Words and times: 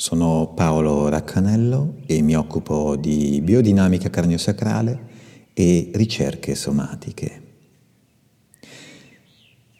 Sono 0.00 0.52
Paolo 0.54 1.08
Raccanello 1.08 1.96
e 2.06 2.22
mi 2.22 2.36
occupo 2.36 2.94
di 2.94 3.40
biodinamica 3.42 4.08
carniosacrale 4.08 5.06
e 5.52 5.90
ricerche 5.94 6.54
somatiche. 6.54 7.42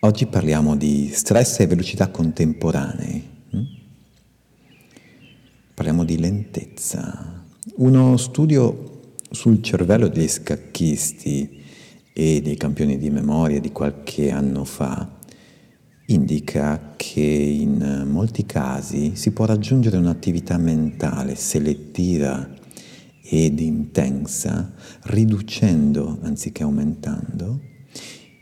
Oggi 0.00 0.26
parliamo 0.26 0.74
di 0.74 1.08
stress 1.12 1.60
e 1.60 1.68
velocità 1.68 2.08
contemporanei. 2.08 3.28
Hm? 3.50 3.62
Parliamo 5.74 6.04
di 6.04 6.18
lentezza. 6.18 7.44
Uno 7.76 8.16
studio 8.16 9.12
sul 9.30 9.62
cervello 9.62 10.08
degli 10.08 10.26
scacchisti 10.26 11.62
e 12.12 12.42
dei 12.42 12.56
campioni 12.56 12.98
di 12.98 13.10
memoria 13.10 13.60
di 13.60 13.70
qualche 13.70 14.32
anno 14.32 14.64
fa 14.64 15.17
indica 16.10 16.94
che 16.96 17.20
in 17.20 18.06
molti 18.08 18.46
casi 18.46 19.12
si 19.14 19.30
può 19.32 19.44
raggiungere 19.44 19.96
un'attività 19.96 20.56
mentale 20.56 21.34
selettiva 21.34 22.48
ed 23.22 23.60
intensa 23.60 24.72
riducendo 25.04 26.18
anziché 26.22 26.62
aumentando 26.62 27.60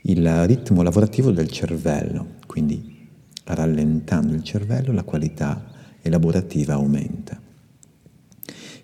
il 0.03 0.45
ritmo 0.45 0.81
lavorativo 0.81 1.31
del 1.31 1.49
cervello, 1.51 2.35
quindi 2.47 2.95
rallentando 3.43 4.33
il 4.33 4.43
cervello 4.43 4.93
la 4.93 5.03
qualità 5.03 5.71
elaborativa 6.01 6.75
aumenta. 6.75 7.37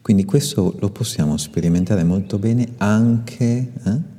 Quindi 0.02 0.26
questo 0.26 0.76
lo 0.80 0.90
possiamo 0.90 1.38
sperimentare 1.38 2.04
molto 2.04 2.38
bene 2.38 2.74
anche 2.78 3.72
eh, 3.86 4.13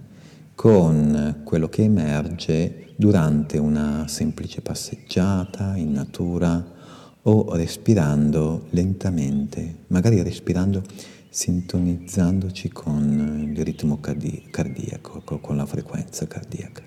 con 0.64 1.42
quello 1.44 1.68
che 1.68 1.82
emerge 1.82 2.94
durante 2.96 3.58
una 3.58 4.08
semplice 4.08 4.62
passeggiata 4.62 5.76
in 5.76 5.92
natura 5.92 6.72
o 7.20 7.54
respirando 7.54 8.68
lentamente, 8.70 9.80
magari 9.88 10.22
respirando 10.22 10.82
sintonizzandoci 11.28 12.70
con 12.70 13.52
il 13.54 13.62
ritmo 13.62 14.00
cardiaco, 14.00 15.20
con 15.38 15.54
la 15.54 15.66
frequenza 15.66 16.26
cardiaca. 16.26 16.82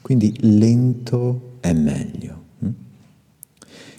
Quindi 0.00 0.36
lento 0.42 1.56
è 1.58 1.72
meglio. 1.72 2.42
Hm? 2.60 2.68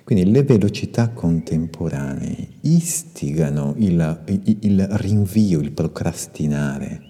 Quindi 0.06 0.32
le 0.32 0.44
velocità 0.44 1.10
contemporanee 1.10 2.52
istigano 2.62 3.74
il, 3.80 4.24
il, 4.28 4.58
il 4.62 4.88
rinvio, 4.92 5.60
il 5.60 5.74
procrastinare 5.74 7.10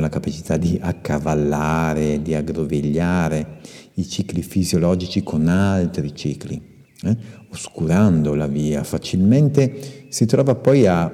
la 0.00 0.08
capacità 0.08 0.56
di 0.56 0.78
accavallare, 0.80 2.22
di 2.22 2.34
aggrovigliare 2.34 3.58
i 3.94 4.08
cicli 4.08 4.42
fisiologici 4.42 5.22
con 5.22 5.46
altri 5.46 6.14
cicli, 6.14 6.60
eh? 7.02 7.16
oscurando 7.50 8.34
la 8.34 8.46
via. 8.46 8.82
Facilmente 8.82 10.06
si 10.08 10.26
trova 10.26 10.54
poi 10.54 10.86
a, 10.86 11.12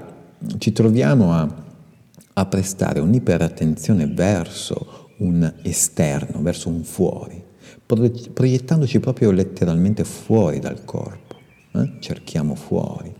ci 0.58 0.72
troviamo 0.72 1.32
a, 1.32 1.64
a 2.34 2.46
prestare 2.46 3.00
un'iperattenzione 3.00 4.06
verso 4.06 5.10
un 5.18 5.52
esterno, 5.62 6.42
verso 6.42 6.68
un 6.68 6.82
fuori, 6.84 7.42
proiettandoci 8.32 9.00
proprio 9.00 9.30
letteralmente 9.30 10.04
fuori 10.04 10.58
dal 10.58 10.84
corpo, 10.84 11.36
eh? 11.74 11.92
cerchiamo 12.00 12.54
fuori 12.54 13.12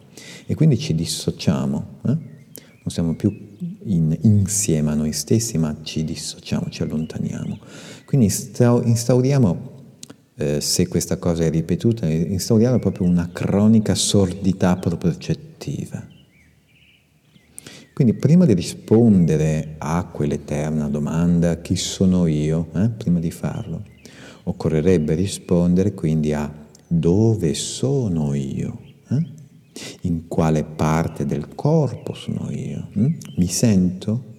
e 0.46 0.54
quindi 0.54 0.78
ci 0.78 0.94
dissociamo, 0.94 1.86
eh? 2.06 2.34
Non 2.86 2.94
siamo 2.94 3.14
più 3.14 3.36
in, 3.86 4.16
insieme 4.22 4.92
a 4.92 4.94
noi 4.94 5.12
stessi, 5.12 5.58
ma 5.58 5.76
ci 5.82 6.04
dissociamo, 6.04 6.68
ci 6.70 6.82
allontaniamo. 6.82 7.58
Quindi 8.04 8.26
instauriamo, 8.26 9.72
eh, 10.36 10.60
se 10.60 10.86
questa 10.86 11.16
cosa 11.16 11.42
è 11.42 11.50
ripetuta, 11.50 12.06
instauriamo 12.06 12.78
proprio 12.78 13.08
una 13.08 13.28
cronica 13.32 13.96
sordità 13.96 14.76
propriocettiva. 14.76 16.14
Quindi 17.92 18.14
prima 18.14 18.44
di 18.44 18.54
rispondere 18.54 19.74
a 19.78 20.04
quell'eterna 20.04 20.88
domanda, 20.88 21.60
chi 21.60 21.74
sono 21.74 22.28
io, 22.28 22.68
eh, 22.74 22.90
prima 22.90 23.18
di 23.18 23.32
farlo, 23.32 23.82
occorrerebbe 24.44 25.14
rispondere 25.14 25.92
quindi 25.92 26.32
a 26.32 26.52
dove 26.86 27.54
sono 27.54 28.32
io. 28.34 28.85
In 30.02 30.28
quale 30.28 30.64
parte 30.64 31.26
del 31.26 31.54
corpo 31.54 32.14
sono 32.14 32.50
io, 32.50 32.88
hm? 32.92 33.14
mi 33.36 33.46
sento, 33.46 34.34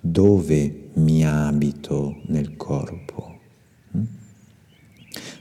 dove 0.00 0.90
mi 0.94 1.24
abito 1.24 2.20
nel 2.26 2.56
corpo. 2.56 3.38
Hm? 3.92 4.02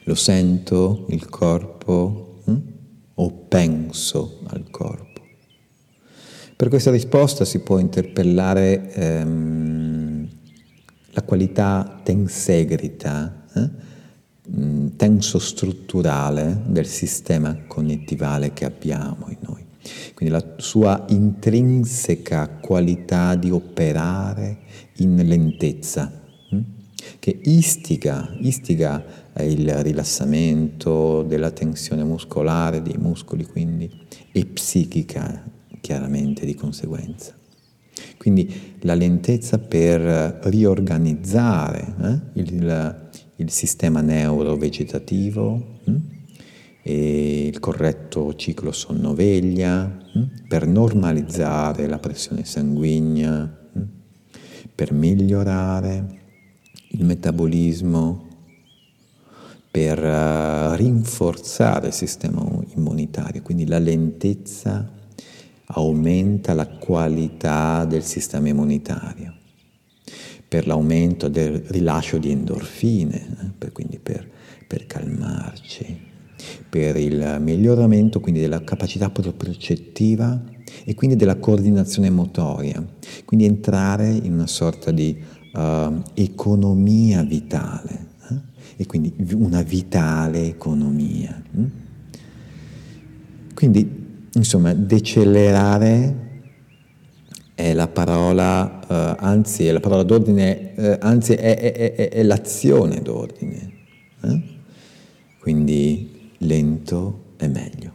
Lo 0.04 0.16
sento 0.16 1.06
il 1.10 1.28
corpo 1.30 2.42
hm? 2.46 2.58
o 3.16 3.32
penso 3.48 4.40
al 4.48 4.70
corpo? 4.70 5.08
Per 6.56 6.68
questa 6.68 6.92
risposta 6.92 7.46
si 7.46 7.60
può 7.60 7.80
interpellare 7.80 8.92
ehm, 8.94 10.28
la 11.12 11.24
qualità 11.24 12.02
tensegrita, 12.04 13.46
eh? 13.54 13.70
Tenso-strutturale 14.96 16.64
del 16.66 16.86
sistema 16.86 17.56
cognitivo 17.68 18.52
che 18.54 18.66
abbiamo 18.66 19.28
in 19.30 19.38
noi. 19.42 19.66
Quindi 20.14 20.34
la 20.34 20.56
sua 20.58 21.06
intrinseca 21.10 22.50
qualità 22.62 23.36
di 23.36 23.50
operare 23.52 24.60
in 24.98 25.16
lentezza, 25.16 26.12
hm? 26.50 26.60
che 27.20 27.40
istiga, 27.44 28.36
istiga 28.40 29.04
il 29.40 29.74
rilassamento 29.84 31.24
della 31.24 31.52
tensione 31.52 32.04
muscolare, 32.04 32.82
dei 32.82 32.98
muscoli 32.98 33.46
quindi, 33.46 33.90
e 34.32 34.46
psichica 34.46 35.44
chiaramente 35.80 36.46
di 36.46 36.56
conseguenza. 36.56 37.34
Quindi 38.18 38.78
la 38.82 38.96
lentezza 38.96 39.58
per 39.60 40.40
riorganizzare 40.44 41.96
eh, 42.02 42.20
il, 42.42 43.10
il 43.40 43.52
sistema 43.52 44.02
neurovegetativo, 44.02 45.80
hm? 45.86 45.96
il 46.84 47.60
corretto 47.60 48.36
ciclo 48.36 48.72
sonno-veglia, 48.72 49.98
hm? 50.14 50.24
per 50.48 50.68
normalizzare 50.68 51.88
la 51.88 52.00
pressione 52.00 52.44
sanguigna, 52.44 53.58
hm? 53.74 53.82
per 54.76 54.92
migliorare 54.92 56.18
il 56.90 57.06
metabolismo, 57.06 58.28
per 59.72 60.00
uh, 60.00 60.74
rinforzare 60.76 61.88
il 61.88 61.94
sistema 61.94 62.46
immunitario, 62.76 63.42
quindi 63.42 63.66
la 63.68 63.80
lentezza 63.80 64.98
aumenta 65.72 66.54
la 66.54 66.68
qualità 66.68 67.86
del 67.86 68.04
sistema 68.04 68.50
immunitario 68.50 69.39
per 70.50 70.66
l'aumento 70.66 71.28
del 71.30 71.64
rilascio 71.68 72.18
di 72.18 72.32
endorfine, 72.32 73.16
eh, 73.16 73.52
per, 73.56 73.72
quindi 73.72 74.00
per, 74.00 74.28
per, 74.68 74.88
calmarci, 74.88 76.08
per 76.68 76.98
il 76.98 77.38
miglioramento 77.40 78.20
quindi 78.20 78.42
della 78.42 78.64
capacità 78.64 79.12
propriocettiva 79.12 80.44
e 80.84 80.96
quindi 80.96 81.16
della 81.16 81.38
coordinazione 81.38 82.10
motoria, 82.10 82.84
quindi 83.26 83.46
entrare 83.46 84.10
in 84.10 84.34
una 84.34 84.48
sorta 84.48 84.90
di 84.90 85.22
uh, 85.54 86.02
economia 86.16 87.24
vitale 87.24 88.08
eh? 88.30 88.36
e 88.78 88.86
quindi 88.88 89.14
una 89.34 89.62
vitale 89.62 90.48
economia. 90.48 91.42
Hm? 91.52 91.66
Quindi, 93.54 94.28
insomma, 94.34 94.74
decelerare 94.74 96.29
è 97.60 97.74
la 97.74 97.90
parola, 97.90 98.80
eh, 98.88 99.16
anzi 99.20 99.68
è 99.68 99.72
la 99.74 99.82
parola 99.82 100.04
d'ordine, 100.04 100.76
eh, 100.76 100.98
anzi 101.02 101.34
è, 101.34 101.58
è, 101.58 101.94
è, 101.94 102.10
è, 102.10 102.24
l'azione 102.24 103.02
d'ordine. 103.02 103.72
Eh? 104.22 104.42
Quindi 105.40 106.32
lento 106.38 107.34
è 107.36 107.48
meglio. 107.48 107.89